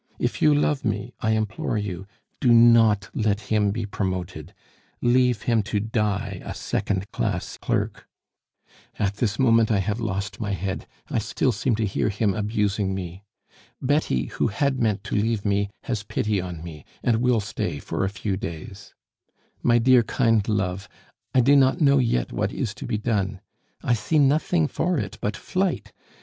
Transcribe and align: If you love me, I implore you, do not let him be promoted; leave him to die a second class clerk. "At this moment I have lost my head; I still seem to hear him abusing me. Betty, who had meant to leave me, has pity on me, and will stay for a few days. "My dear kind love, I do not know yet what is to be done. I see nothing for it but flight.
If 0.17 0.41
you 0.41 0.55
love 0.55 0.83
me, 0.83 1.13
I 1.19 1.33
implore 1.33 1.77
you, 1.77 2.07
do 2.39 2.51
not 2.51 3.11
let 3.13 3.39
him 3.39 3.69
be 3.69 3.85
promoted; 3.85 4.51
leave 4.99 5.43
him 5.43 5.61
to 5.69 5.79
die 5.79 6.41
a 6.43 6.55
second 6.55 7.11
class 7.11 7.55
clerk. 7.55 8.07
"At 8.97 9.17
this 9.17 9.37
moment 9.37 9.69
I 9.69 9.77
have 9.77 9.99
lost 9.99 10.39
my 10.39 10.53
head; 10.53 10.87
I 11.11 11.19
still 11.19 11.51
seem 11.51 11.75
to 11.75 11.85
hear 11.85 12.09
him 12.09 12.33
abusing 12.33 12.95
me. 12.95 13.21
Betty, 13.79 14.25
who 14.25 14.47
had 14.47 14.79
meant 14.79 15.03
to 15.03 15.15
leave 15.15 15.45
me, 15.45 15.69
has 15.83 16.01
pity 16.01 16.41
on 16.41 16.63
me, 16.63 16.83
and 17.03 17.17
will 17.21 17.39
stay 17.39 17.77
for 17.77 18.03
a 18.03 18.09
few 18.09 18.35
days. 18.37 18.95
"My 19.61 19.77
dear 19.77 20.01
kind 20.01 20.41
love, 20.49 20.89
I 21.35 21.41
do 21.41 21.55
not 21.55 21.79
know 21.79 21.99
yet 21.99 22.33
what 22.33 22.51
is 22.51 22.73
to 22.73 22.87
be 22.87 22.97
done. 22.97 23.39
I 23.83 23.93
see 23.93 24.17
nothing 24.17 24.67
for 24.67 24.97
it 24.97 25.19
but 25.21 25.37
flight. 25.37 25.93